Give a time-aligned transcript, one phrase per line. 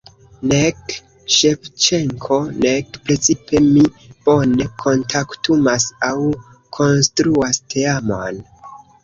[0.51, 0.93] Nek
[1.33, 3.83] Ŝevĉenko nek precipe mi
[4.31, 6.11] bone kontaktumas aŭ
[6.81, 8.43] konstruas teamojn.